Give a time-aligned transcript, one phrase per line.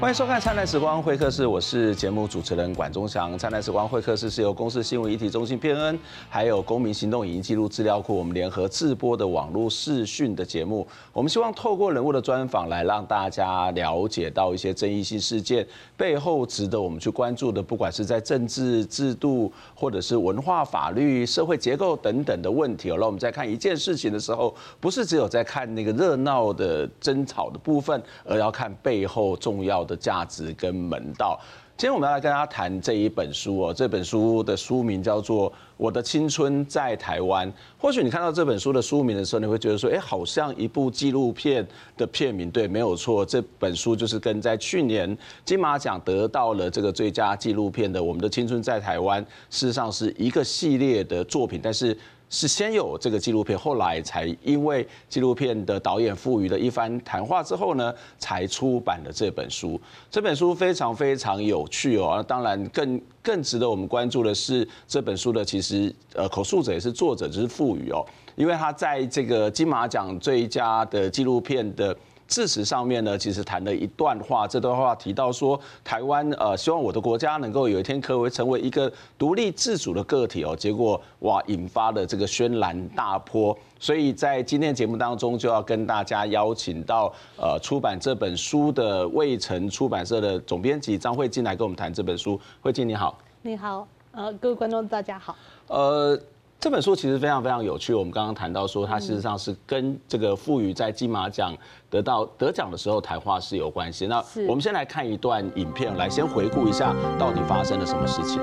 [0.00, 3.34] 欢迎收看《灿烂时光会客室》，我是节目主持人管中祥。
[3.38, 10.88] 《灿烂时光会客室》是由公司新闻议题中心片恩，还有公民行动影音记录资料库我们联合制播的网络视讯的节目。
[11.12, 15.66] 我们希望透过人物的专访，来让大家了解到一些争议性事件
[15.98, 22.88] 背后值得我们去关注的，不管是在政治制度，或者是文化、法律、社会结构等等的问题。
[22.88, 29.89] 那我们在看一件事情的时候，不是只有在看那个热闹的争吵的部分，而要看背后重要的。
[29.90, 31.38] 的价值跟门道。
[31.76, 37.50] 今天我们要来跟大家谈这一本书哦，这本书的书名叫做《我的青春在台湾》。
[37.78, 41.66] 或许你看到这本书的书名的时候，你会觉得说，哎，好像一部纪录片
[41.96, 42.50] 的片名。
[42.50, 51.96] 对，没有错，这本书就是跟在去年金马奖得到了这个最佳纪录片的《我们的青春在台湾》，事实上是一个系列的作品，但是。
[52.30, 59.78] 是先有这个纪录片，后来才因为纪录片的导演傅予的一番谈话之后呢，才出版了这本书。
[60.10, 71.94] 这本书非常非常有趣哦，那当然更更值得我们关注的是这本书的其实呃口述者也是作者，就是傅予哦，因为他在这个金马奖最佳的纪录片的。
[72.30, 80.54] 事实上面呢，其实谈了一段话，这段话提到说，台湾呃，希望我的国家能够有一天可以成为一个独立自主的个体哦。
[80.54, 83.56] 结果哇，引发了这个轩然大波。
[83.80, 92.40] 所以在今天节目当中，就要跟大家邀请到呃出版这本书的卫城出版社的总编辑张慧静来跟我们谈这本书。
[92.60, 95.34] 慧静你好，你好，呃，各位观众大家好，
[95.66, 96.16] 呃。
[96.60, 97.94] 这本书其实非常非常有趣。
[97.94, 101.56] 我们刚刚谈到说，它事实上是跟这个傅予在金马奖
[101.88, 104.06] 得到得奖的时候谈话是有关系。
[104.06, 108.38] 那我们先来看一段影片，来先回顾一下到底发生了什么事情。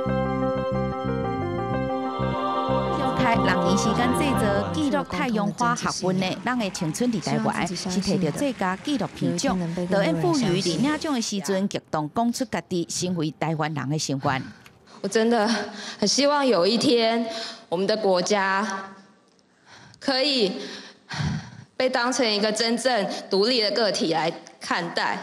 [3.18, 9.60] 台人医时间制作记录太阳花学运的《人的青春在台湾》，是摕到最佳纪录片奖。
[9.92, 14.42] 导演傅宇在领奖的时阵，激动讲出家己身为台湾人的心愿。
[15.02, 15.48] 我真的
[16.00, 17.24] 很希望有一天，
[17.70, 18.66] 我们的国家
[20.00, 20.54] 可以
[21.76, 25.18] 被当成一个真正独立的个体来看待。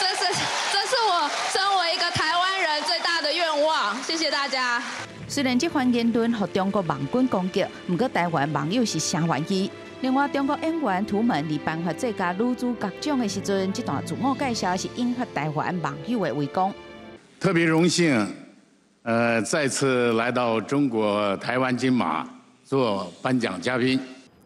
[0.00, 0.32] 这是
[0.72, 4.02] 这是我身为一个台湾人最大的愿望。
[4.02, 4.82] 谢谢大家。
[5.28, 9.70] 虽然这番言论和中国网军攻击，不过台湾网友是真欢喜。
[10.02, 16.72] 另外，中国演员涂们在颁发最佳女主角奖的时阵，这段自我介绍是引发台湾网友的围攻。
[17.38, 18.26] 特别荣幸，
[19.02, 22.26] 呃，再次来到中国台湾金马
[22.64, 24.00] 做颁奖嘉宾。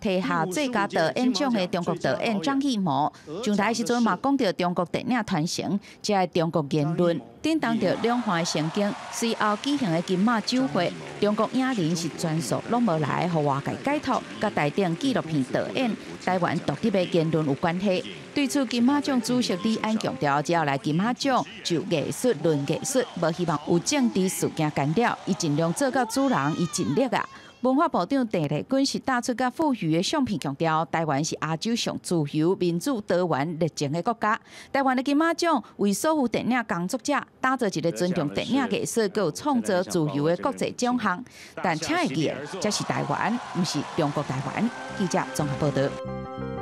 [0.05, 3.11] 提下最佳导演奖的中国导演张艺谋，
[3.43, 8.93] 上台时阵嘛讲到中国电影传承，即系中国言论，点动着两岸的神经。
[9.11, 15.91] 随后举行的金马酒会，中国影人是专属拢无来，互外界解读，甲台顶纪录片导演
[16.23, 18.05] 台湾独立的言论有关系。
[18.35, 27.25] 对此，金马奖主席李安强调，只要来金马奖就艺术论艺术，无希望有政治事件干扰，伊尽量做到主人伊尽力啊。
[27.61, 34.39] 文化部长郑丽君是打出个富裕的相片，强调台湾是亚洲上自由、民主、多元、热情的国家。
[34.73, 41.25] 台湾的金马奖为所有电影工作者打造一个尊重电影艺术、够创作自由的国际奖项。
[41.63, 44.69] 但请会记，这是台湾，不是中国台湾。
[44.99, 46.54] 记者综合报道。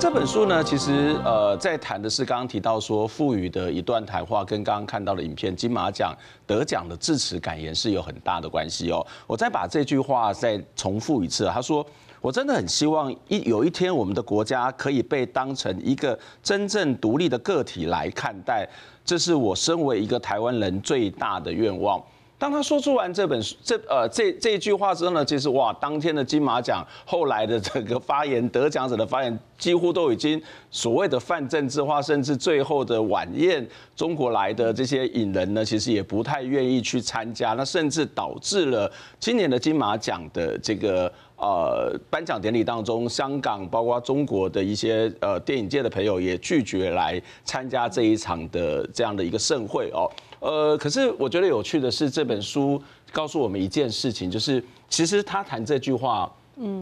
[0.00, 6.16] 这本书呢，其实呃，在谈的是刚刚提到说傅予的一段谈话，跟刚刚看到的影片金马奖
[6.46, 9.06] 得奖的致辞感言是有很大的关系哦。
[9.26, 11.84] 我再把这句话再重复一次，他说
[12.22, 18.66] ：“我真的很希望一有一天，我们的国家可以被当成一个真正独立的个体来看待，
[19.04, 22.02] 这是我身为一个台湾人最大的愿望。”
[22.40, 30.40] 当他说出完这本书这呃这这一句话之后呢，其实哇，当天的金马奖后来的这个发言得奖者的发言，几乎都已经
[30.70, 50.08] 所谓的泛政治化，甚至最后的晚宴，中国来的这些影人呢，其实也不太愿意去参加，那甚至导致了今年的金马奖的这个呃颁奖典礼当中，香港包括中国的一些呃电影界的朋友也拒绝来参加这一场的这样的一个盛会哦。
[50.40, 52.80] 呃，可是我觉得有趣的是，这本书
[53.12, 56.30] 告诉我们一件事情，就是其实他谈这句话，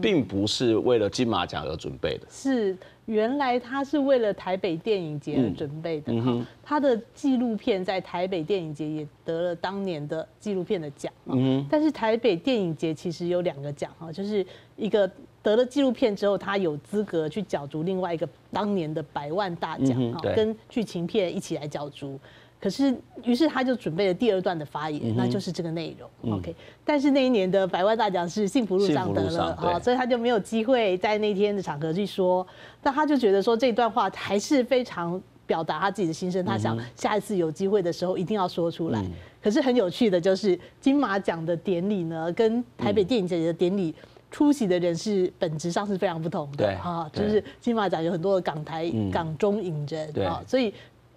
[0.01, 2.27] 并不是为了金马奖而准备的。
[2.29, 6.13] 是，原来他是为了台北电影节而准备的。
[6.21, 11.11] 哈，他的纪录片在台北电影节也得了当年的纪录片的奖。
[11.25, 14.45] 嗯，但是台北电影节其实有两个奖哈，就是
[14.75, 15.09] 一个
[15.41, 22.19] 得了纪录片之后，他有资格去角逐另外一个当年的百万大奖哈，跟剧情片一起来角逐。
[22.61, 26.35] 可是，于是他就准备了第二段的发言，那就是这个内容。
[26.37, 26.53] OK，
[26.83, 32.45] 但是那一年的百万大奖是幸福路上得了，啊，所以他就没有机会在那天的场合去说。
[32.81, 39.01] 但他就觉得说这段话还是非常表达他自己的心声，他想下一次有机会的时候一定要说出来。
[39.41, 43.95] 可是很有趣的就是金马奖的典礼呢，跟台北电影节的典礼
[44.31, 46.77] 出席的人是本质上是非常不同的。
[46.77, 50.73] 哈，就是金马奖有很多的港台港中影人，啊，所以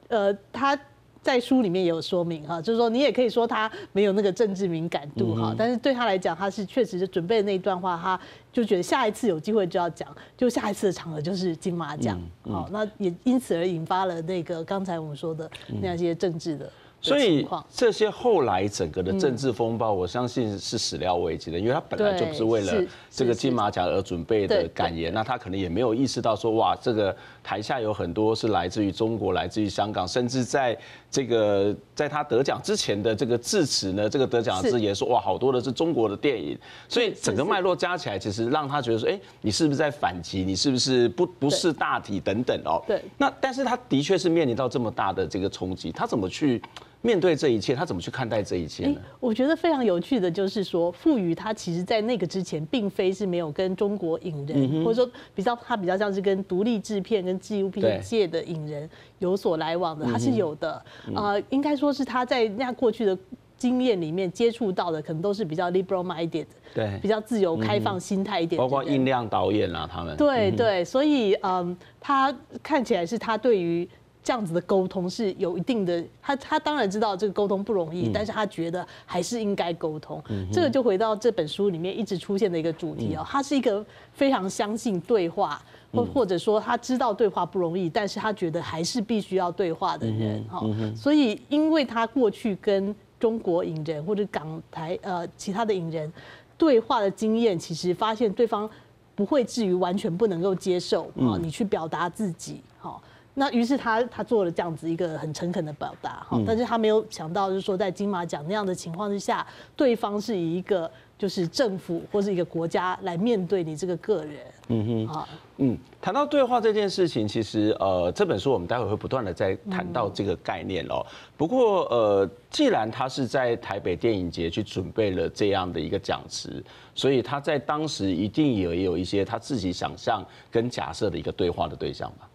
[0.07, 0.79] 呃他。
[1.23, 8.21] 在书里面也有说明哈，就是说你也可以说他没有那个政治敏感度哈，但是对他来讲，他是确实是准备的那一段话，他
[8.53, 15.49] 就觉得下一次有机会就要讲，就下一次的场合就是金马奖，好，那也因此而引发了那个刚才我们说的
[15.81, 16.69] 那些政治的。
[17.05, 22.73] 所以这些后来整个的政治风暴，我相信是始料未及的，因为他本来就不是为了
[23.11, 30.77] 这个金马奖而准备的感言，那他可能也没有意识到说，哇，这个台下有很多是来自于中国、来自于香港，甚至在
[31.11, 36.57] 这个在他得奖之前的这个致辞呢，这个得奖的致言说，哇，好多的是中国的电影，
[36.89, 40.45] 所以整个脉络加起来，其实让他觉得说，哎，你是不是在反击？
[40.45, 42.83] 你是不是不不是大体等等哦？
[42.87, 43.03] 对。
[43.19, 46.63] 那但是他的确是面临到这么大的这个冲击，他怎么去？
[47.05, 48.95] 面对这一切，他怎么去看待这一切呢？
[49.19, 58.89] 我觉得非常有趣的就是说，傅予他其实在那个之前，并非是没有跟中国影人，或者说比较他比较像是跟独立制片跟纪录片界的影人
[59.19, 60.81] 有所来往的，他是有的。
[61.13, 63.19] 啊，应该说是他在那过去的
[63.59, 68.57] 经验里面接触到的，可能都是比较 liberal minded，对，比较自由开放心态一点。
[68.57, 70.17] 包括印亮导演啊，他们。
[70.17, 72.33] 对对，所以嗯，他
[72.63, 73.89] 看起来是他对于。
[74.25, 80.23] 这样子的沟通是有一定的，他他当然知道这个沟通不容易，但是他觉得还是应该沟通。
[80.53, 85.61] 这个就回到这本书里面一直出现的一个主题哦，他是一个非常相信对话，
[85.93, 90.65] 或或者说他知道对话不容易，但是他觉得还是必须要对话的人哈。
[90.95, 96.13] 所以因为他过去跟中国影人或者港台呃其他的影人
[96.57, 98.71] 对话的经验，其实发现对方
[99.17, 103.01] 不会至于完全不能够接受啊，你去表达自己哈。
[103.35, 114.37] 那于是他他做了这样子一个很诚恳的表达哈，但是他没有想到就是说在金马奖那样的情况之下，对方是以一个就是政府或是一个国家来面对你这个个人。
[114.69, 121.05] 嗯哼，啊，嗯，谈到对话这件事情，其实呃这本书我们待会会不断的在谈到这个概念哦。
[121.37, 126.63] 不过呃，既然他是在台北电影节去准备了这样的一个讲词，
[126.95, 132.29] 所以他在当时一定也有一些他自己想象跟假设的一个对话的对象吧。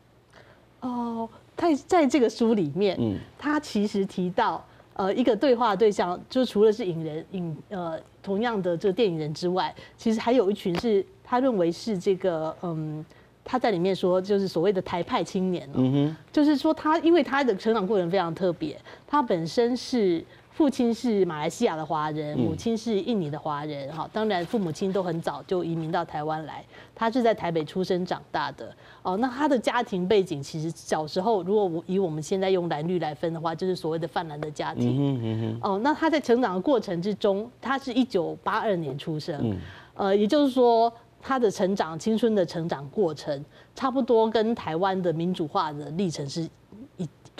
[0.82, 4.64] 哦，在在这个书里面，嗯，他其实提到，
[4.94, 13.06] 呃，一个对话对象，就除了是影人影，呃，同样的这个电影人之外，其实还有一群是他认为是这个，嗯，
[13.44, 20.24] 他在里面说，就是所谓的台派青年，嗯哼，就是说他因为他的成长过程非常特别，他本身是。
[20.58, 23.94] 父亲是马来西亚的华人，母亲是印尼的华人。
[23.96, 26.66] 哈，当然父母亲都很早就移民到台湾来。
[26.96, 28.76] 他是在台北出生长大的。
[29.04, 35.22] 哦，那他的家庭背景其实小时候，如果我以我们现在用蓝绿来分的话，就是所谓的泛蓝的家庭。
[35.22, 39.56] 嗯哦，那他在成长的过程之中，他是一九八二年出生。
[39.94, 43.46] 呃，也就是说，他的成长青春的成长过程，
[43.76, 46.50] 差不多跟台湾的民主化的历程是。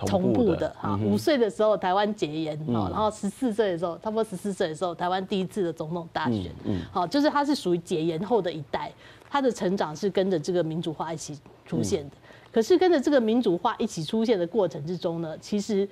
[0.06, 6.52] 同步的哈，五岁的时候台湾解严，然后十四岁的时候，差不多十四岁的时候，台湾第一次的总统大选，
[6.92, 8.92] 好，就是他是属于解严后的一代，
[9.28, 12.16] 他的成长是跟着这个民主化一起出现的。
[12.52, 15.88] 可是跟着这个民主化一起出现的过程之中呢，其实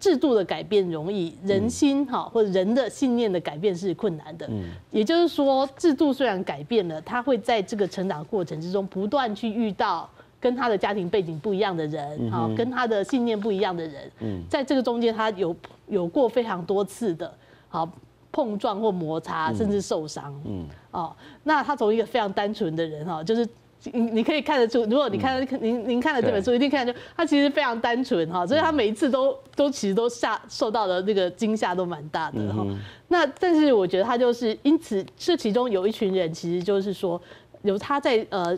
[0.00, 4.50] 制度的改变容易，人心哈或者人的信念的改变是困难的。
[4.90, 10.10] 也就是说，制度虽然改变了，他会在这个成长过程之中不断去遇到。
[10.44, 14.12] 跟他的家庭背景不一样的人，好，跟他的信念不一样的人，
[14.46, 17.34] 在这个中间，他有有过非常多次的
[17.66, 17.90] 好
[18.30, 20.38] 碰撞或摩擦，甚至受伤。
[20.44, 23.48] 嗯，哦，那他从一个非常单纯的人哈，就是
[23.84, 32.66] 你你可以看得出，如果你看您您看了这本书，一定看得出他其实非常单纯哈，所以他每一次都都其实都吓受到的那个惊吓都蛮大的哈。
[33.08, 37.18] 那但是我觉得他就是因此，这其中有一群人，其实就是说
[37.62, 38.54] 有他在呃。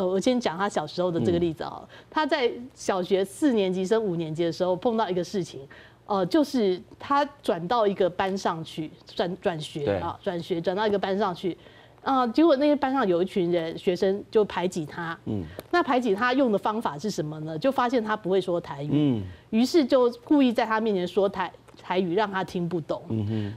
[0.00, 1.86] 呃，我先讲他小时候的这个例子啊。
[2.08, 5.60] 他在小学四年级升五年级的时候碰到一个事情，
[6.06, 11.54] 呃，就是他转到一个班上去，转转学啊，转学转到一个班上去，
[12.02, 17.58] 啊，结果那些班上有一群人学生就排挤他，嗯，那排挤他用的方法是什么呢？
[17.58, 21.52] 就发现他不会说台语，嗯，于是就故意在他面前说台。
[21.90, 23.02] 台语让他听不懂，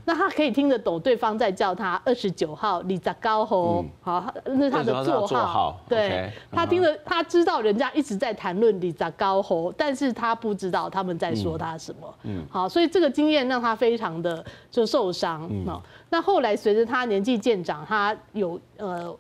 [0.06, 19.16] 那他可以听得懂对方在叫他二十九号李泽高吼，好，那是他的座号，对，他听得他知道人家一直在谈论李泽高吼，但是他不知道他们在说他什么，嗯，好，所以这个经验让他非常的就受伤，嗯，那后来随着他年纪渐长，他有呃，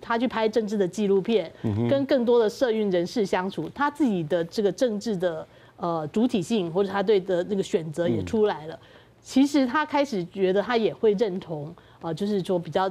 [0.00, 1.52] 他去拍政治的纪录片，
[1.90, 5.46] 跟更多的社运人士相处，他自己的这个政治的。
[5.84, 8.74] 呃，主体性或者他对的那个选择也出来了。
[8.74, 8.86] 嗯、
[9.20, 11.66] 其实他开始觉得他也会认同
[12.00, 12.90] 啊、呃，就是说比较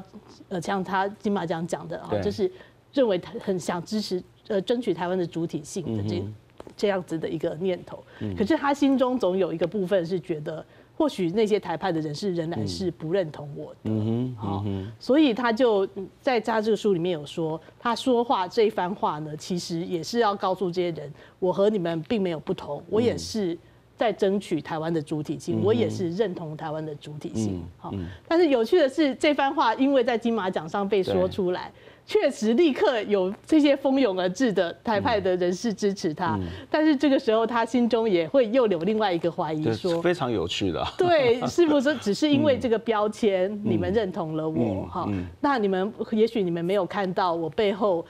[0.49, 2.51] 呃，像他金马奖讲的啊，就是
[2.93, 6.35] 认为他很想支持呃，争取台湾的主体性的这、嗯、
[6.77, 8.03] 这样子的一个念头。
[8.19, 10.63] 嗯、可是他心中总有一个部分是觉得。
[10.95, 15.87] 或许那些台派的人士仍然是不认同我的，嗯哼，所以他就
[16.21, 23.57] 在他这个书里面有说，他说话这一番话呢，其实也是要告诉这些人，我和你们并没有不同，我也是
[23.97, 27.93] 在争取台湾的主体性，我也是认同台湾的主体性，好，
[28.27, 31.71] 但是有趣的是，这番话因为在金马奖上被说出来。
[32.05, 44.85] 确实，立刻有这些蜂拥而至的台派的人士支持他，嗯、但是这个时候他心中也会又有另外一个怀疑，说非常有趣的， 对，是不是只是因为这个标签，你们认同了我？
[44.91, 48.05] 哈、那你们也许你们没有看到我背后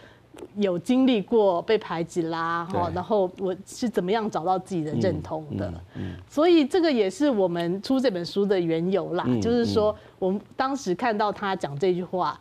[0.56, 5.68] 有经历过被排挤啦，哈，然后我是怎么样找到自己的认同的？
[5.68, 12.38] 嗯嗯嗯、所以这个也是我们出这本书的缘由啦，嗯、就是说我们当时看到他讲这句话。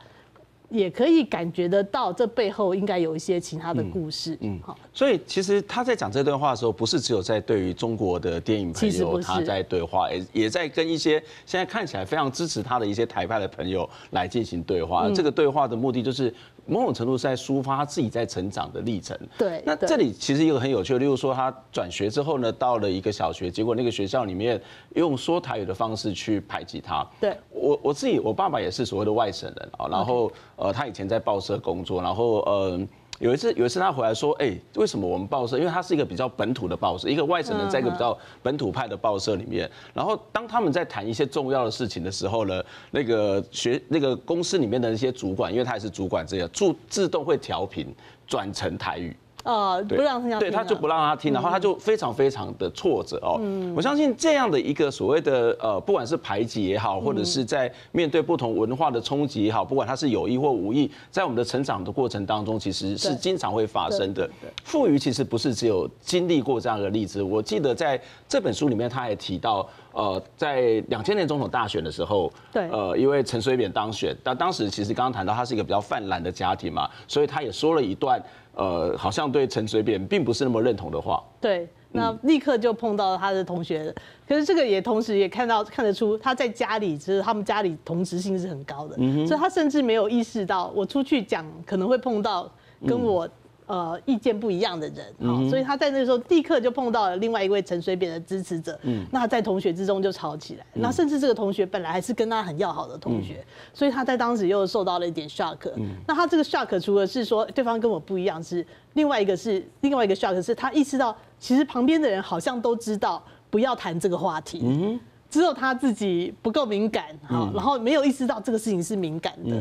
[0.73, 4.37] 也可以感觉得到，这背后应该有一些其他的故事。
[4.41, 15.11] 嗯，好，所以其实他在讲这段话的时候，不是只有在对于中国的电影朋友他在对话，也也在跟一些现在看起来非常支持他的一些台派的朋友来进行对话。
[15.11, 16.33] 这个对话的目的就是。
[16.67, 19.19] 某种程度是在抒发他自己在成长的历程。
[19.39, 24.61] 对，那这里其实一个很有趣的，例如说他转学之后呢，到了一个小学，结果那个学校里面
[24.95, 27.07] 用说台语的方式去排挤他。
[27.21, 32.81] 对，我我自己，我爸爸也是所谓的外省人啊，然后呃，他以前在报社工作，然后呃。
[33.23, 35.57] 有一次，有一次他回来说：“哎，为什么我们报社？
[35.57, 39.71] 因为他是一个比较本土的报社，一个外省人在一个比较本土派的报社里面。
[39.95, 42.61] 然后当他们在谈一些重要的事情的时候呢，
[42.91, 47.95] 那个学那个公司里面的那些主管，因为他也是主管，这样自自动会调频
[48.27, 53.41] 转成台语。”呃，不让他听，对，他就不让他听，然后他就非常非常的挫折哦。
[53.75, 64.29] 我相信这样的一个所谓的呃，不管是排挤也好，或者是在面对不同文化的冲击也好，不管他是有意或无意，在我们的成长的过程当中，其实是经常会发生的。
[64.65, 78.23] 傅瑜其实不是只有经历过这样的例子，我记得在这本书里面，他也提到，呃，在两千年总统大选的时候，对，呃，因为陈水扁当选，但当时其实刚刚谈到他是一个比较泛滥的家庭嘛，所以他也说了一段。
[78.55, 81.25] 呃，好像对陈水扁并不是那么认同的话。
[81.41, 83.95] 对，那立刻就碰到他的同学，嗯、
[84.29, 92.47] 可是这个也同时也看到看得出他在家里，就是他们家里同质性是很高的，嗯、所以他甚至没有意识到我出去讲可能会碰到
[92.87, 93.27] 跟我。
[93.67, 105.71] 呃，意见不一样的人，好，所以他在那个时候立刻就碰到了另外一位陈水扁的支持者，嗯，那在同学之中就吵起来，那甚至这个同学本来还是跟他很要好的同学，所以他在当时又受到了一点 shock，
[106.07, 115.01] 那他这个 shock 除了是说对方跟我不一样，是另外一个是另外一个 shock 是他意识到其实旁边的人好像都知道不要谈这个话题，嗯。
[115.33, 119.57] 只有他自己不够敏感，哈，然后没有意识到这个事情是敏感的，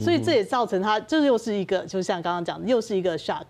[0.00, 3.44] 所以这也造成他，这又是一个，就像刚刚讲的，又是一个 shock。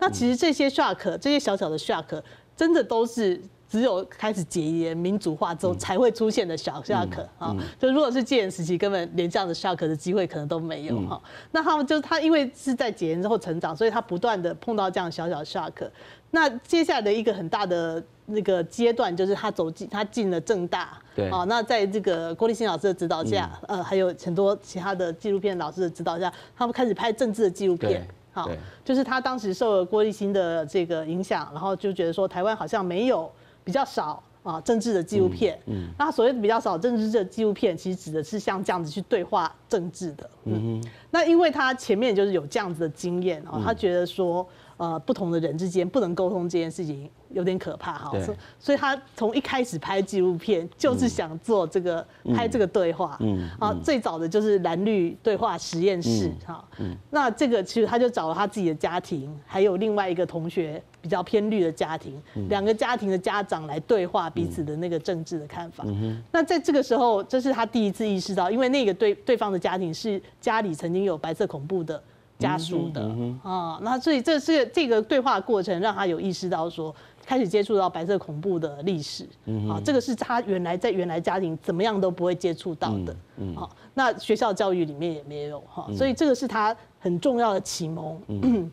[0.00, 2.20] 那其实这些 shock，这些小小的 shock，
[2.56, 7.56] 真的都是只有开始解严、民主化之后才会出现的小 shock 啊。
[7.78, 11.20] 就如果是戒严时期，根本连这样的 shock 的机会可能都没有哈。
[11.50, 15.88] 那他们就是他因为是在解严之后成长，所以他不断的碰到这样小小 shock。
[16.30, 18.02] 那接下来的一个很大的。
[18.26, 28.48] 那个阶段就是他走进，他进了正大，对，啊，那在这个郭立新老师的指导下，嗯、呃，还有很多其他的纪录片老师的指导下，他们开始拍政治的纪录片，好，
[28.82, 33.30] 就是他当时受了郭立新的这个影响，然后就觉得说台湾好像没有
[33.64, 35.58] 比较少啊政治的纪录片，
[35.98, 44.44] 那所谓的比较少政治的纪录片，其实指的是像这样子去对话政治的，嗯，嗯，那因为他前面就是有这样子的经验哦，他觉得说。
[44.76, 48.20] 呃，不同的人之间不能沟通这件事情有点可怕哈，对。
[48.58, 56.90] 所以他从一开始拍纪录片就是想做这个、嗯、拍这个对话，嗯，啊，最早的就是蓝绿对话实验室哈，嗯。
[56.90, 65.84] 嗯、那这个其实他就找了他自己的家庭，还有另外一个同学比较偏绿的家庭，两、嗯、个家庭的家长来对话彼此的那个政治的看法。
[65.86, 65.96] 嗯。
[66.02, 72.02] 嗯、那在这个时候，这是他第一次意识到，因为那个对对方的家庭是家里曾经有白色恐怖的。
[72.36, 73.00] 家属的
[73.44, 76.92] 啊，那所以这是这个对话过程让他有意识到说，
[77.24, 79.24] 开始接触到白色恐怖的历史，
[79.70, 83.16] 啊，这个是他原来在原来家庭怎么样都不会接触到的，
[83.54, 88.20] 啊，那学校教育里面也没有哈，所以这个是他很重要的启蒙。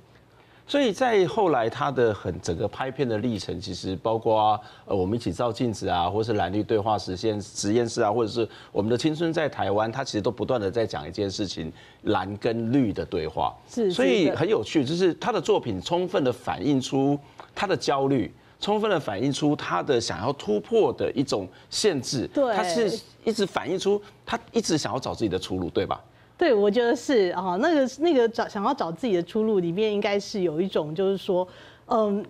[0.71, 11.69] 所以在后来他的很整个拍片的历程，其实包括呃我们一起照镜子啊，或是蓝绿对话实验实验室啊，或者是我们的青春在台湾，他其实都不断的在讲一件事情，
[12.03, 13.53] 蓝跟绿的对话。
[13.67, 17.19] 是，所以很有趣，就是他的作品充分的反映出
[17.53, 22.25] 他的焦虑，充分的反映出他的想要突破的一种限制。
[22.33, 26.01] 对，他是一直反映出他一直想要找自己的出路，对吧？
[26.41, 31.47] 对，我觉得是啊，那个那个找想要找自己的出路里面，应该是有一种就是说，
[31.85, 32.25] 嗯，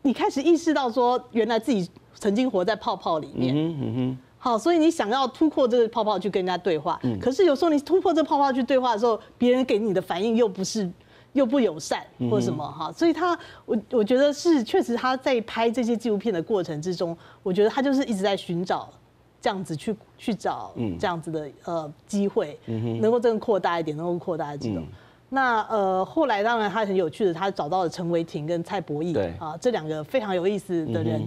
[0.00, 10.90] 你开始意识到说，原来自己曾经活在泡泡里面，嗯哼哼，好，所以你想要突破这个泡泡去跟人家对话，可是有时候你突破这泡泡去对话的时候，别人给你的反应又不是
[11.34, 18.90] 又不友善或什么哈，所以他我我觉得是确实他在拍这些纪录片的过程之中，我觉得他就是一直在寻找。
[19.40, 24.84] 这样子去去找这样子的呃机会，能够真的扩大一点，能够扩大这种。
[25.32, 31.22] 那呃后来当然他很有趣的，他找到了陈为廷跟蔡博义啊这两个非常有意思的人，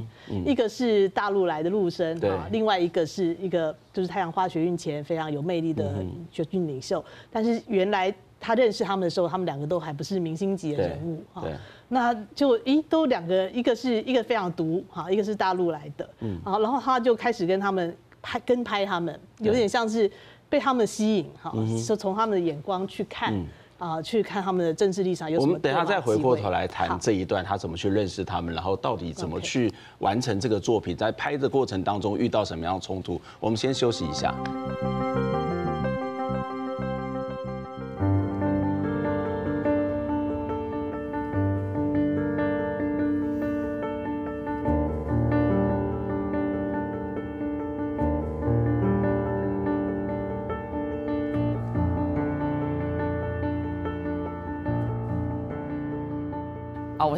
[0.46, 7.02] 一个是大陆来的陆生啊，另外一个是一个就是太阳花学运前非常有魅力的学运领袖。
[7.32, 11.46] 但是原来他认识他们的时候，他们两个都还不是明星级的人物啊。
[11.88, 17.96] 那就咦都两个，一个是一个非常毒哈，一个是大陆来的，嗯，好，然后他就开始跟他们。
[18.24, 20.10] 拍跟拍他们，有点像是
[20.50, 21.54] 被他们吸引哈，
[21.86, 23.34] 就从他们的眼光去看
[23.78, 25.50] 啊，去看他们的政治立场有什么。
[25.50, 33.20] 我们等一下再回过头来谈这一段，他怎么去认识他们，然后到底怎么去完成这个作品，在拍的过程当中遇到什么样的冲突。
[33.40, 34.34] 我们先休息一下。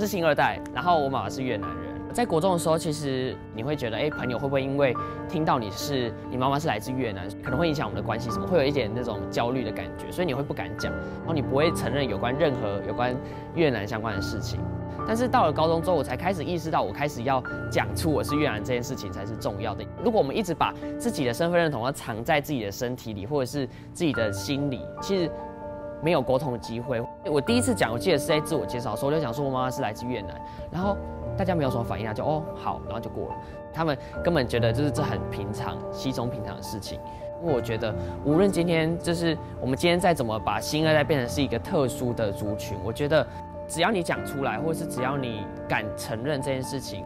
[0.05, 1.95] 是新二代，然后我妈妈是越南人。
[2.13, 4.95] 在国中的时候，其实你会觉得，哎，朋友会不会因为
[5.27, 8.29] 听到你是你妈妈是来自越南，可能会影响我们的关系？
[8.29, 13.15] 什么会有一点那种焦虑的感觉，所以你会不敢讲，然后你不会承认有关任何有关
[13.55, 14.59] 越南相关的事情。
[15.07, 19.83] 但是到了高中之后，我才开始意识到，我开始要讲出我是越南这件事情才是重要的。
[20.03, 25.29] 如果我们一直把自己的身份认同要藏在自己的身体里，或者是自己的心里，其实。
[26.01, 27.01] 没有沟通的机会。
[27.25, 30.29] 我第一次讲，我记得是在自我介绍的时候，我就讲说我妈妈是来自越南，
[30.71, 30.95] 然后
[31.37, 33.35] 大家没有什么反应啊，就哦好，然后就过了。
[33.73, 36.99] 他们根本觉得就是这很平常、稀松平常的事情。
[37.41, 43.27] 因为我觉得，无论今天就是我们今天再怎么把新二代变成是一个特殊的族群，我觉得
[43.67, 47.03] 只要你讲出来，或者是只要你敢承认这件事情，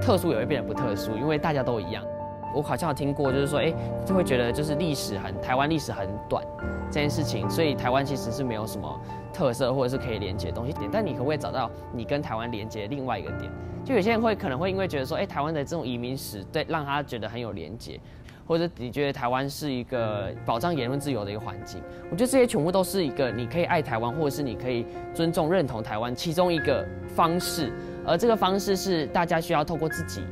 [0.00, 2.04] 特殊也会变得不特殊，因为大家都一样。
[2.54, 3.72] 我好像有听过，就是说，哎，
[4.04, 6.44] 就会觉得就是历史很台湾历史很短
[6.90, 9.00] 这件事情，所以台湾其实是没有什么
[9.32, 10.90] 特色或者是可以连接的东西点。
[10.92, 13.50] 但你可不可以找到你跟台湾连接另外一个点？
[13.84, 17.98] 就有些人会可能会因为觉得说，哎，台湾的这种移民史对让他觉得很有连接，
[18.46, 21.80] 或者你觉得台湾是一个保障言论自由的一个环境。
[22.10, 24.84] 我觉得这些全部都是一个你可以爱台湾，或者是你可以
[25.14, 27.72] 尊重认同台湾其中一个方式，
[28.04, 30.22] 而这个方式是大家需要透过自己。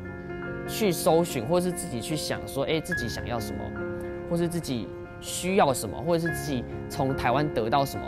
[0.69, 3.59] 去搜寻，或是自己去想说，哎，自己想要什么，
[4.31, 4.87] 或是自己
[5.21, 8.07] 需要什么，或者是自己从台湾得到什么，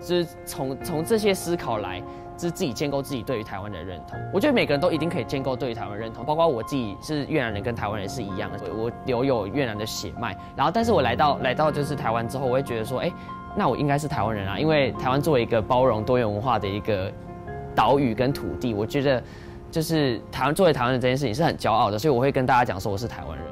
[0.00, 2.00] 就是从从这些思考来，
[2.36, 4.18] 就是自己建构自己对于台湾的认同。
[4.34, 10.36] 我觉得每个人都一定可以建构对于台湾认同，包括我自己是越南人，跟台湾人是一样的，我留有越南的血脉。
[10.56, 13.10] 然后，但是我来到来到就是台湾之后，我会觉得说，哎，
[13.56, 17.10] 那我应该是台湾人啊，因为台湾作为一个包容多元文化的一个
[17.74, 19.22] 岛屿跟土地，我觉得。
[19.70, 23.46] 就是台湾作为台湾人这件事情是很骄傲的，所以我会跟大家讲说我是台湾人。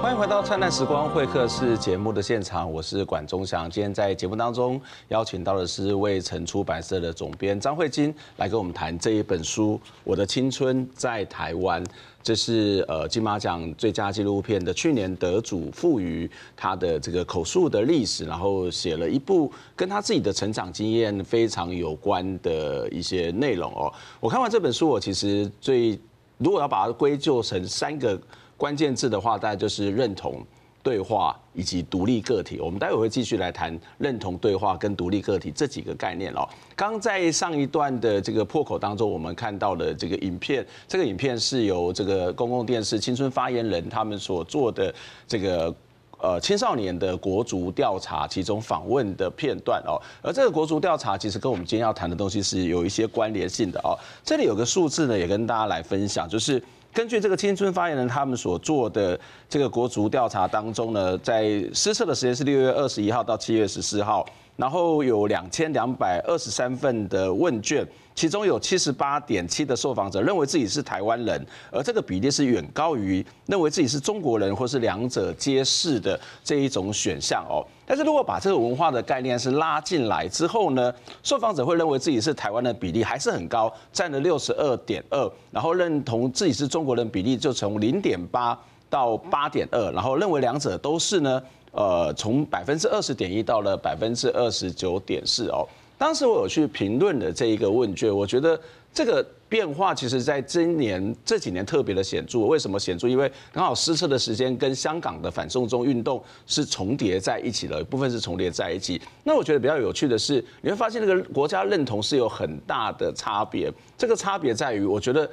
[0.00, 3.68] 欢迎回到《灿烂时光会客室》节目的现场，我是管中祥。
[3.68, 11.84] 今天在节目当中邀请到的是为晨出版社的总编张慧晶来跟我们谈这一本书《我的青春在台湾》。
[12.22, 23.92] 这是呃金马奖最佳纪录片的去年得主，赋予他的这个口述的历史，然后写了一部跟他自己的成长经验非常有关的一些内容哦。
[24.20, 25.98] 我看完这本书，我其实最
[26.36, 28.20] 如果要把它归咎成三个。
[28.58, 30.44] 关键字的话，大概就是认同、
[30.82, 32.58] 对话以及独立个体。
[32.60, 36.48] 我们待会会继续来谈认同、对话跟独立个体这几个概念哦。
[36.76, 44.94] 刚在上一段的这个破口当中，我们看到了这个影片，这个影片是由这个公共电视青春发言人他们所做的
[45.26, 45.74] 这个
[46.20, 50.00] 呃青少年的国足调查其中访问的片段哦。
[50.22, 53.98] 而这个国足调查其实跟我们今天要谈的东西是有一些关联性的哦。
[54.24, 56.62] 这里有个数字呢，也跟大家来分享，就是
[56.98, 59.16] 根据这个青春发言人他们所做的
[59.48, 64.26] 这个国足调查当中呢，在失策的时间是六月二十一号到七月十四号。
[64.58, 77.62] 然后有两千两百二十三份的问卷，其中有七十八点七的受访者认为自己是台湾人，而这个比例是远高于认为自己是中国人或是两者皆是的这一种选项哦。
[77.86, 80.92] 但是如果把这个文化的概念是拉进来之后呢，
[81.22, 88.58] 受访者会认为自己是台湾的比例还是很高，占了六十二点二，然后认同自己是中国人比例就从零点八
[88.90, 91.40] 到八点二，然后认为两者都是呢。
[91.72, 95.66] 呃，从百分之二十点一到了百分之二十九点四哦。
[95.96, 98.58] 当时我有去评论的这一个问卷，我觉得
[98.94, 102.40] 这个变化其实在今年这几年特别的显著。
[102.40, 103.08] 为什么显著？
[103.08, 109.00] 因为刚好施测的时间跟香港的反送中运动是重叠在一起的，部分是重叠在一起。
[109.24, 113.72] 那我觉得比较有趣的是，你会发现那个国家认同是有很大的差别。
[113.96, 115.28] 这个差别在于，我觉得。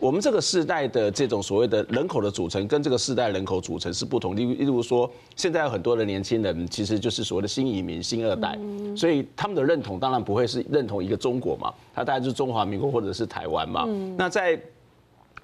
[0.00, 4.36] 我们这个世代的这种所谓的人口的组成，跟这个世代人口组成是不同。
[4.36, 8.58] 例例如说，现在有很多的年轻人其实就是所谓的新移民、新二代，
[8.96, 13.86] 所以他们的认同当然不会是认同一个中国嘛，他大概就是中华民国或者是台湾嘛。
[14.16, 14.60] 那在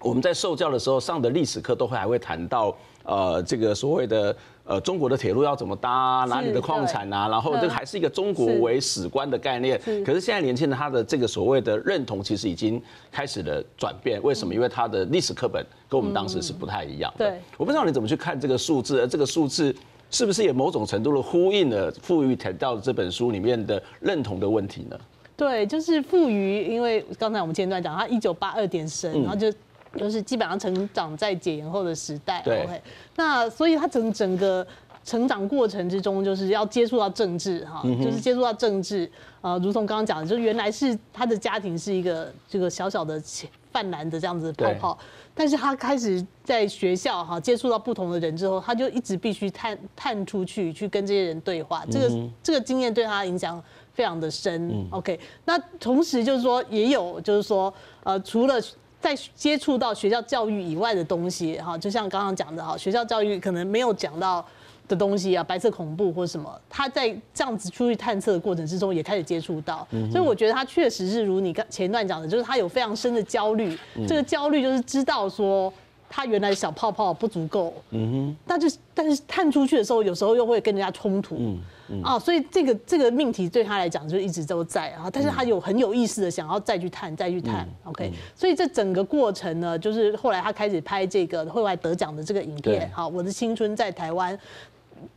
[0.01, 4.35] 我们在受教的时候上的历史课都会还会谈到，呃，这个所谓的。
[4.67, 6.25] 呃，中国的铁路要怎么搭？
[6.27, 7.29] 哪里的矿产啊？
[7.29, 9.79] 然后这个还是一个中国为史观的概念。
[10.05, 12.81] 可是现在年轻人他的这个所谓的认同，其实已经
[13.13, 14.19] 开始了转变。
[14.23, 14.55] 为什么？
[14.55, 17.29] 因为他的历史课本跟我们当时是不太一样的。
[17.31, 19.75] 对，我不知道你怎么去看这个数字，而这个数字
[20.11, 24.99] 是不是也某种程度的呼应了傅瑜谈到这本书里面的认同的问题呢？
[25.37, 29.53] 对，就是傅瑜，因为刚才我们前段讲，他一九八二年生，然后就。
[29.97, 32.83] 就是基本上成长在解严后的时代，OK，
[33.17, 34.67] 那所以他整整个
[35.05, 43.23] 成长过程之中，就是要接触到政治哈，就是接触到政治，呃，如同刚刚讲的，就原来是他的家庭是一个这个小小的
[43.71, 44.99] 泛蓝的这样子的泡泡，
[45.35, 58.61] 但是他开始在学校哈接触到不同的人之后，他就一直必须探探出去去跟这些人对话，这个这个经验对他影响非常的深，OK，那同时就是说也有就是说呃除了。
[59.05, 64.43] 在接触到学校教育以外的东西，哈，就像刚刚讲的哈，学校教育可能没有讲到
[64.89, 75.71] 的东西啊，白色恐怖或什么，他在这样子出去探测的过程之中也开始接触到，所以我觉得他确实是如你刚前段讲的，就是他有非常深的焦虑，这个焦虑就是知道说。
[76.17, 82.03] 他原来的小泡泡不足够，嗯哼，但是但是探出去的时候，有时候又会跟人家冲突，嗯嗯。
[82.03, 94.39] 啊，所以这个这个命题对他来讲就一直都在啊，但是他有很有意思的想要再去探再去探，OK，所以这整个过程呢，就是后来他开始拍这个后来得奖的这个影片，好，我的青春在台湾，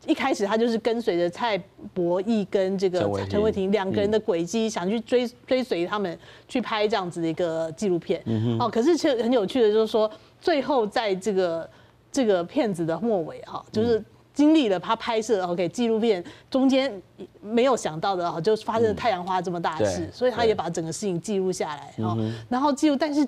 [0.05, 1.57] 一开始他就是跟随着蔡
[1.93, 2.99] 博义跟这个
[3.29, 8.21] 陈为廷两个人的轨迹，想去追追随他们去拍这样子的一个纪录片，
[8.59, 10.09] 哦，可是其实很有趣的就是说。
[10.39, 11.67] 最后，在这个
[12.11, 14.01] 这个片子的末尾哈，就是
[14.37, 17.01] 经历了他拍摄 OK 纪录片中间
[17.41, 22.15] 没有想到的哈，就发生了太阳花这么大事，所以他也把整个事情记录下来哈，
[22.47, 23.27] 然后记录，但是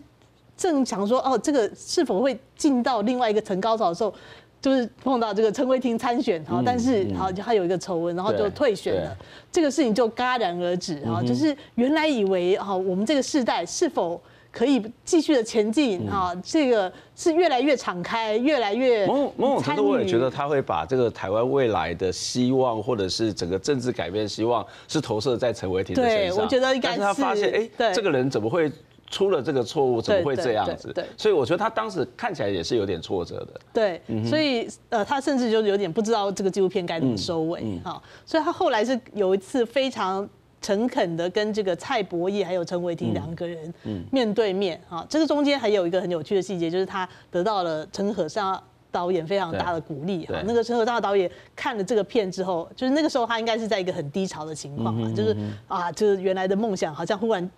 [0.56, 4.14] 正想说哦，这个是否会进到另外一个层高潮的时候，
[4.62, 9.18] 就是碰到这个陈为廷参选哈，但是好他有一个丑闻，然后就退选了，
[9.52, 26.36] 这个事情就戛然而止啊，就是原来以为哈，我们这个世代是否可以继续的前进啊，这个是越来越敞开，越来越某某种程度，我也觉得他会把这个台湾未来的希望，或者是整个政治改变希望，是投射在陈伟霆的身上。
[26.36, 27.00] 对，我觉得应该是。
[27.00, 28.72] 但是他发现，哎、欸，这个人怎么会
[29.12, 30.02] 出了这个错误？
[30.02, 30.92] 怎么会这样子？
[31.16, 33.62] 所以我觉得他当时看起来也是有点挫折的。
[33.72, 38.02] 对，所以呃，他甚至就有点不知道这个纪录片该怎么收尾哈。
[38.26, 40.28] 所以他后来是有一次非常。
[40.62, 43.74] 诚恳的跟这个蔡博义还有陈伟霆两个人
[44.12, 50.44] 面对面啊，这个中间还有一个很有趣的细节，就是他得到了陈可尚导演非常大的鼓励啊。
[50.46, 55.36] 那个陈可尚导演看了这个片之后，就是那个时候他应该是在一个很低潮的情况嘛，就是
[55.68, 57.50] 啊，就是原来的梦想好像忽然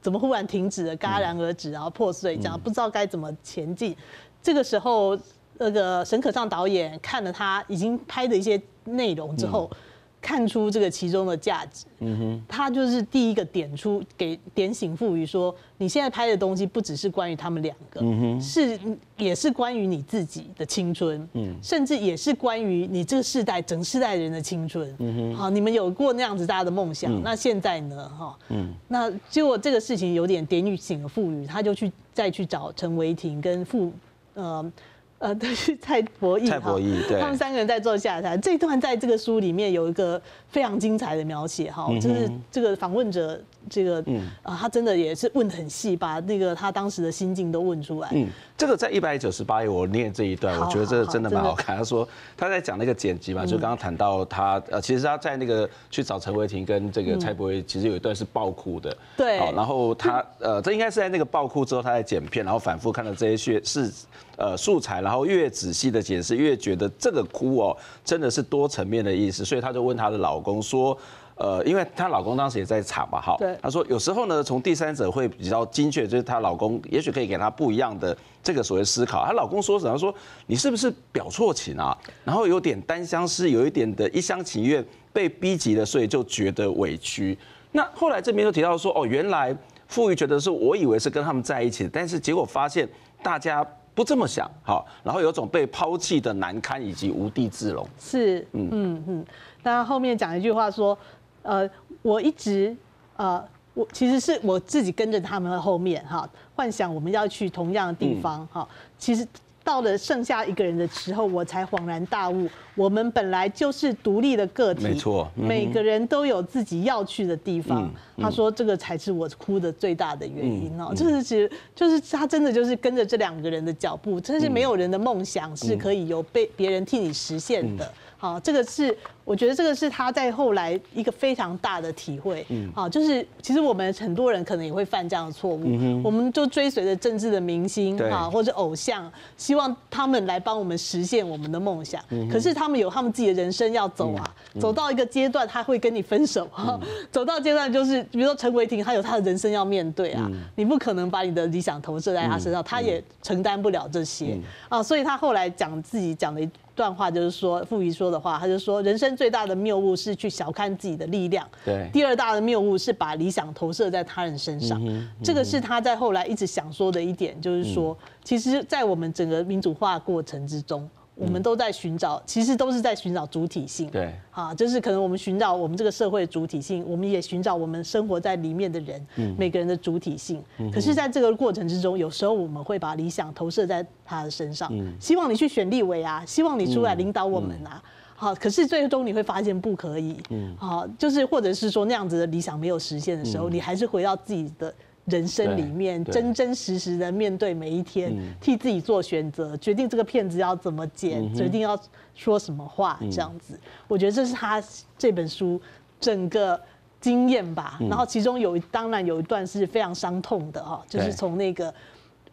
[0.00, 3.96] 怎么忽然停止了，戛然而止，然后破碎，这样不知道该怎么前进。
[4.42, 5.16] 这个时候，
[5.58, 9.70] 那个沈可尚导演看了他已经拍的一些内容之后。
[10.20, 18.78] 看出这个其中的价值，嗯哼，他就是第一个点出给点醒傅瑜说，你现在拍的东西不只是关于他们两个，嗯哼，是
[19.16, 33.92] 也是关于你自己的青春，嗯，甚至也是关于你这个世代整世代人的青春，嗯哼，好，你们有过那样子大家的梦想，那现在呢，哈，嗯，那结果这个事情有点点醒了傅瑜，他就去再去找陈维霆跟傅，
[34.34, 34.72] 呃。
[35.18, 38.36] 呃， 对是蔡博弈，蔡博弈，对，他们三个人在做下台。
[38.36, 48.08] 这段在这个书里面有一个非常精彩的描写，哈，就是这个访问者，这个，嗯，啊，他真的也是问得很细，把那个他当时的心境都问出来。
[48.12, 51.76] 嗯，这个在一百九十八页，我念这一段，我觉得这个真的蛮好看。
[51.76, 58.96] 他说他在讲那个剪辑嘛，就刚刚谈到他，呃，其实他在那个去找陈为廷跟这个蔡柏毅，其实有一段是爆哭的。
[59.16, 59.36] 对。
[59.54, 63.90] 然后他，呃，这应该是在那个爆哭之后，他在剪片，然后反复看了这些是。
[64.36, 70.96] 呃，素材，然后越仔细的解释，越觉得这个哭哦，真的是多层面的意思，所以他就问她的老公说，
[71.38, 79.24] 呃，因为她老公当时也在场嘛，哈，对，她说有时候呢，从第三者会比较精确，就是她老公也许可以给她不一样的这个所谓思考。
[79.24, 79.92] 她老公说什么？
[79.92, 80.14] 她说
[80.46, 81.96] 你是不是表错情啊？
[82.24, 87.38] 然后有点单相思，有一点的一厢情愿，被逼急了，所以就觉得委屈。
[87.72, 92.88] 那后来这边就提到说，哦，原来傅瑜觉得是我以为是跟他们在一起的，但是结果发现
[93.22, 93.66] 大家。
[93.94, 97.84] 不这么想，好，然后有种被抛弃的难堪以及无地自容。
[97.98, 99.26] 是，嗯嗯嗯。
[99.64, 100.96] 那后面讲一句话说，
[101.42, 101.68] 呃，
[102.02, 102.76] 我一直，
[103.16, 103.42] 呃，
[103.74, 109.26] 我其实是我自己跟着他们的后面，哈，幻想我们要去同样的地方，哈，其实。
[109.64, 117.86] 到了剩下一个人的时候，我才恍然大悟，我们本来就是独立的个体，没错，每个人都有自己要去的地方。
[118.16, 127.92] 他说这个才是我哭的最大的原因哦，就是其实就是他真的就是跟着这两个人的脚步，真是没有人的梦想是可以由被别人替你实现的。
[128.16, 128.96] 好，这个是
[129.28, 132.46] 我觉得这个是他在后来一个非常大的体会。
[132.48, 135.64] 嗯，啊，就是其实我们很多人可能也会犯这样的错误。
[135.66, 142.02] 嗯，我们就追随着政治的明星啊，或者偶像，希望他们来帮我们实现我们的梦想。
[142.32, 146.48] 可是他们有他们自己的人生要走啊，走到一个阶段他会跟你分手。
[147.12, 154.38] 走到阶段就是，比如说陈伟霆，他有他的人生要面对啊，你不可能把你的理想投射在他身上，他也承担不了这些。
[154.70, 161.44] 啊，所以他后来讲自己讲的一段话就是说，傅仪说的话，他就说，人生最大的谬误是去小看自己的力量。
[161.64, 161.90] 对。
[161.92, 164.80] 第二大的谬误是把理想投射在他人身上。
[165.22, 170.88] 这个是他在后来一直想说的一点，就是说，其实，在我们整个民主化过程之中。
[171.18, 173.90] 我们都在寻找，其实都是在寻找主体性。
[173.90, 179.04] 对，啊，就是可能我们寻找我们这个社会的主体性，我们也寻找我们生活在里面的人，
[179.36, 180.42] 每个人的主体性。
[180.72, 187.82] 可是，在这个过程之中，有时候我们会把理想投射在他的身上，希望你去选立委啊，希望你出来领导我们啊。
[188.14, 190.16] 好，可是最终你会发现不可以。
[190.30, 194.72] 嗯好，就是或者是说那样子的理想没有实现的时候，你还是回到自己的。
[195.08, 201.78] 人生里面真真实实的面对每一天，替自己做选择，决定这个片子要怎么剪，决定要
[202.14, 203.58] 说什么话，这样子。
[203.86, 204.62] 我觉得这是他
[204.96, 205.60] 这本书
[205.98, 206.60] 整个
[207.00, 207.78] 经验吧。
[207.88, 211.72] 然后其中有当然有一段是非常伤痛的哈，就是从那个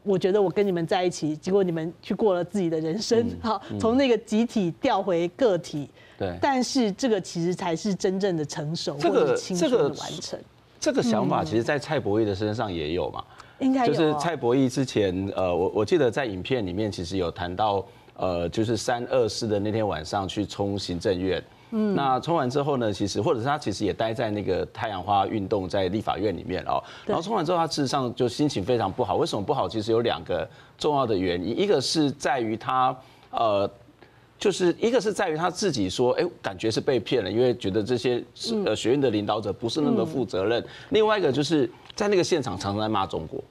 [0.04, 5.90] 我觉得我跟你们在一起，结果你们去过了自己的人生，好，从那个集体调回个体。
[6.18, 10.22] 对，但是这个其实才是真正的成熟或者青春的完成。
[10.22, 10.44] 这个
[11.02, 13.24] 想法其实，在蔡博义的身上也有嘛，
[13.60, 13.93] 应该有。
[13.93, 29.15] 就是蔡博义之前，呃，我我记得在影片里面其实有谈到，呃，就是三二四的那天晚上去冲行政院，嗯，那冲完之后呢，其实或者是他其实也待在那个太阳花运动在立法院里面哦，然后冲完之后他事实上就心情非常不好。
[29.15, 29.67] 为什么不好？
[29.67, 32.95] 其实有两个重要的原因，一个是在于他，
[33.32, 33.69] 呃。
[34.46, 38.24] 就是一个是在于他自己说，哎，感觉是被骗了，因为觉得这些
[38.64, 40.64] 呃学院的领导者不是那么负责任。
[40.90, 43.44] 另外一个就是在那个现场常常在骂中国，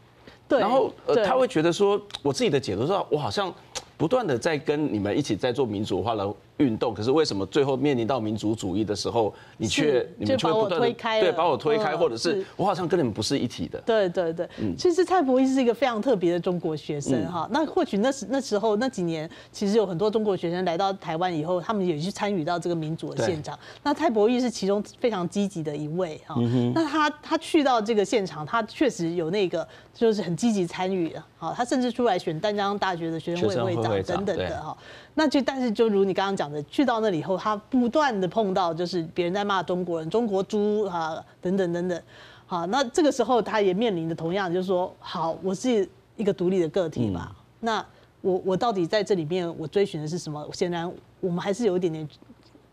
[0.46, 3.52] 对，然后呃他会觉得说，我自己的解读是，我好像
[3.96, 6.32] 不断的在跟你们一起在做民主化的。
[6.58, 13.80] 运动，可是为什么最后面临到民族主义的时候，你却你们却不断的对把我推开，或者是我好像跟你们不是一体的。
[13.84, 17.48] 对对对，其实蔡柏毅是一个非常特别的中国学生哈。
[17.50, 23.58] 那或许那时那时候那几年，其实有很多中国学生来到台湾以后，他们也去参与到这个民主的现场。
[23.82, 26.36] 那蔡柏毅是其中非常积极的一位哈。
[26.72, 31.22] 那他他去到这个现场，他确实有那个就是很积极参与的。
[31.36, 34.76] 好，他甚至出来选淡江大学的学生会会长等等的哈。
[35.16, 42.02] 那就但是就如你刚刚讲的，去到那里以后，他不断的碰到就是别人在骂中国人、中国猪啊等等等等，
[42.46, 47.86] 好，那这个时候他也面临的同样就是说，好，我是一个独立的个体嘛，嗯、那
[48.22, 50.44] 我我到底在这里面我追寻的是什么？
[50.52, 52.08] 显然我们还是有一点点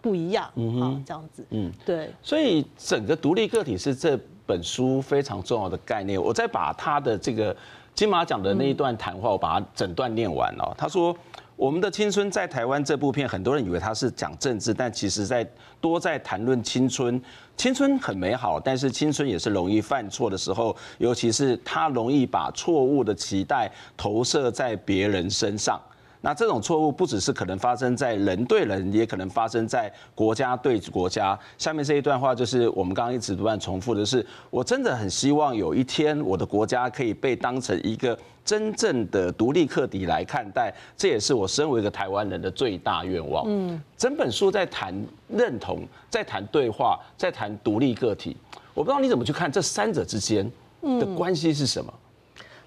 [0.02, 6.20] 不一样，嗯哼，这样子，嗯，对，所以整个独立个体是这本书非常重要的概念。
[6.20, 7.56] 我再把他的这个
[7.94, 10.74] 金马奖的那一段谈话，我把它整段念完哦。
[10.76, 11.16] 他说。
[11.62, 15.48] 我们的青春在台湾这部片，很多人以为它是讲政治，但其实在
[15.80, 17.22] 多在谈论青春。
[17.56, 25.80] 青春很美好，但是青春也是容易犯错的时候，尤其是他容易把错误的期待投射在别人身上。
[26.22, 31.38] 那这种错误不只是可能发生在人对人，也可能发生在国家对国家。
[31.58, 43.44] 下面这一段话就是我们刚刚一直不断重复的是，我真的很希望有一天我的国家可以被当成一个真正的独立课题来看待，这也是我身为一个台湾人的最大愿望。
[43.48, 44.94] 嗯，整本书在谈
[45.28, 48.38] 认同，在谈对话，在谈独立个体。
[48.74, 50.50] 我不知道你怎么去看这三者之间
[50.82, 51.94] 的关系是什么？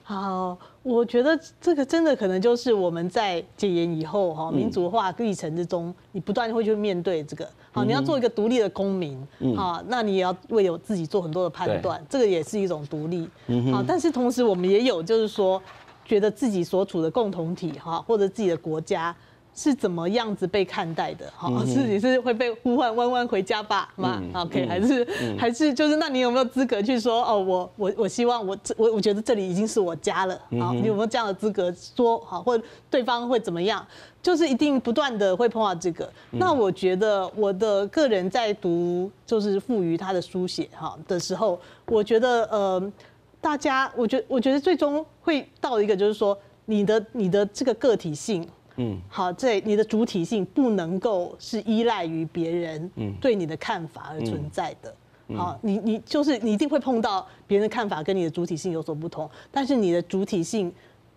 [0.03, 7.49] 好，我觉得这个真的可能就是我们在解严以后哈，民族化历程之中，你不断会去面对这个。
[7.73, 9.19] 好，你要做一个独立的公民，
[9.57, 13.27] 啊，那你也要为有自己做很多的判断，这个也是一种独立。
[13.73, 15.61] 好，但是同时我们也有就是说，
[16.05, 19.17] 觉得自己所处的共同体哈，或者自己的国家。
[19.55, 21.33] 是怎么样子被看待的？
[21.37, 23.89] 哈，自己是会被呼唤弯弯回家吧？
[23.95, 25.07] 嘛，OK，还是
[25.39, 27.39] 还是就是那你有没有资格去说哦？
[27.39, 30.35] 我我我希望我我我觉得这里已经是我家了。
[30.61, 32.19] 好，你有没有这样的资格说？
[32.27, 33.87] 好，或者对方会怎么样？
[34.21, 36.11] 就是一定不断的会碰到这个。
[36.31, 42.93] 那我觉得我的个人在读就是赋予他的书写哈的时候，我觉得呃，
[43.41, 48.45] 大家我觉得我觉得最终会到一个就是说你的你的这个个体性。
[48.77, 54.95] 嗯，好，这你的主体性不能够是依赖于别人对你的看法而存在的。
[55.37, 60.71] 好，你你就是你一定会碰到别人的看法跟你的主体性有所不同，但是你的主体性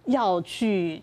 [0.05, 1.01] 要去，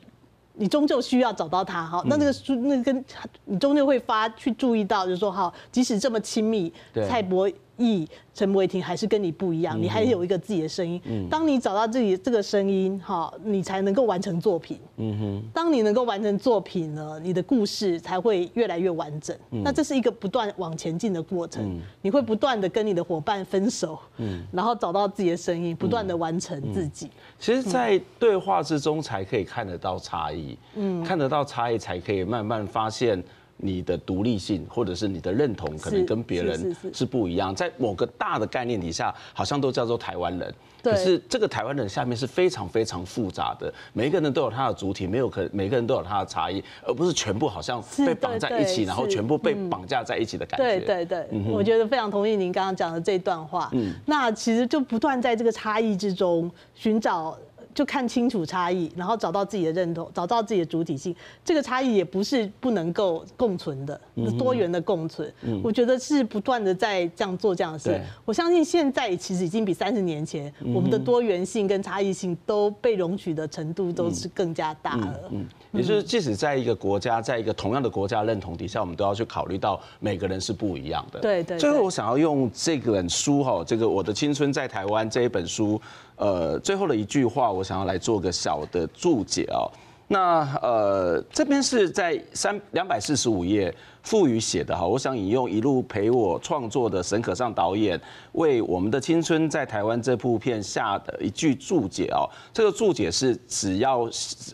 [0.55, 1.85] 你终究需要找到它。
[1.85, 3.05] 好，那那个书那跟
[3.45, 6.73] 你终究会发去注意到，就是说，哈，即使这么亲密，
[7.07, 11.01] 蔡伯义、陈伟霆还是跟你不一样，你还有一个自己的声音。
[11.31, 14.79] 当你找到自己这个声音，哈，你才能够完成作品。
[14.97, 15.43] 嗯哼。
[15.53, 19.37] 当你能够完成作品呢，你的故事才会越来越完整。
[19.51, 21.81] 那这是一个不断往前进的过程。
[22.03, 27.11] 你会不断的跟你的伙伴分手，嗯，然后找到自己的声音，不断的完成自己。
[27.39, 30.57] 其实，在对话之中才可以看得到差异。
[30.75, 31.03] 嗯。
[31.05, 33.23] 看得到差异，才可以慢慢发现。
[33.65, 37.55] 你的独立性，或者是你的认同，可能跟别人是不一样。
[37.55, 40.55] 在某个大的概念底下，好像都叫做台湾人。
[40.83, 50.81] 可是这个台湾人下面是非常非常复杂的，每一个人都有他的主体，没有可每个人都有他的差异，而不是全部好像被绑在一起，然后全部被绑架在一起的感觉。
[50.81, 53.71] 对对对，我觉得非常同意您刚刚讲的这段话。
[53.73, 57.35] 嗯，那其实就不断在这个差异之中寻找。
[57.75, 61.15] 就看清楚差异，然后找到自己的认同，找到自己的主体性。
[61.45, 64.01] 这个差异也不是不能够共存的，
[64.39, 65.31] 多元的共存。
[65.43, 68.01] 嗯、我觉得是不断的在这样做这样的事。
[68.25, 75.31] 我相信现在其实已经比三十年前，我们的多元性跟差异性都被容许的程度都是更加大了。
[75.73, 81.19] 也就是即使在一个国家，在一个同样的国家认同底下，我们都要去考虑到每个人是不一样的。
[81.19, 81.59] 对，对对。
[81.59, 85.81] 最后，我想要用这本书哈，这个我的青春在台湾这一本书。
[86.17, 89.71] 呃，最后的一句话，我想要来做个小的注解哦。
[90.07, 94.87] 那呃，这边是在三两百四十五页，傅瑜写的哈。
[94.87, 97.99] 我想引用一路陪我创作的沈可尚导演
[98.33, 102.29] 为《我们的青春在台湾》这部片下的一句注解哦。
[102.53, 104.03] 这个注解是：只要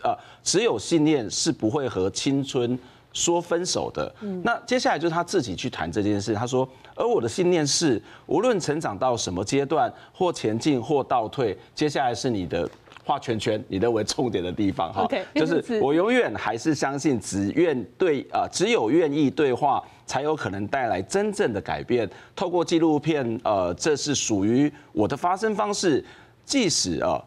[0.05, 2.79] 呃，只有信念是不会和青春
[3.13, 4.15] 说分手的。
[4.43, 6.69] 那接下来就是他自己去谈这件事，他说。
[6.97, 12.69] 而我的信念是，无论成长到什么阶段，或前进或倒退，接下来是你的
[13.03, 15.09] 画圈圈，你认为重点的地方哈。
[15.35, 22.07] 就是我永远还是相信，只愿对啊，只有愿意对话，才有可能带来真正的改变。
[22.37, 26.05] 透过纪录片，呃，这是属于我的发声方式，
[26.45, 27.13] 即使啊。
[27.13, 27.25] 呃，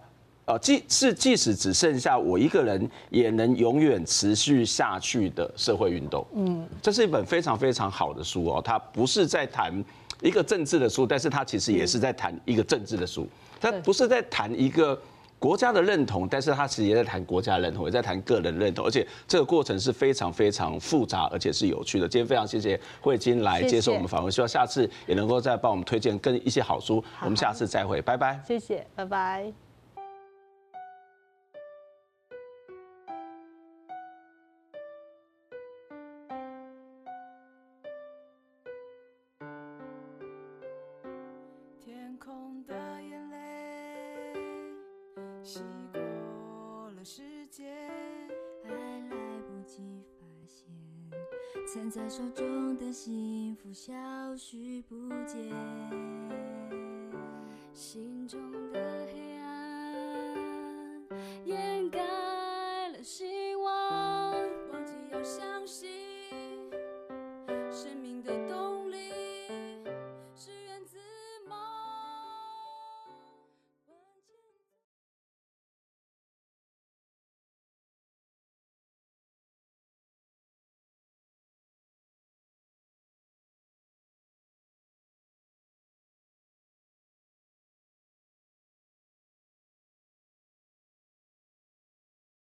[0.61, 6.25] 即是即使只剩下我一个人，也能永远持续下去的社会运动。
[6.35, 8.61] 嗯，这是一本非常非常好的书哦。
[8.63, 9.83] 它不是在谈
[10.21, 13.27] 一个政治的书，但是它其实也是在谈一个政治的书。
[13.59, 15.01] 它不是在谈一个
[15.39, 18.85] 国家的认同，但是它其实也在谈国家认同，也在谈个人认同。
[18.85, 22.07] 而且这个过程是非常非常复杂，而且是有趣的。
[22.07, 27.03] 今天非常谢谢慧晶来接受我们访问，希望下次也能够再帮我们推荐更一些好书。
[27.21, 28.41] 我们下次再会，拜拜。
[28.45, 29.72] 谢谢，拜拜。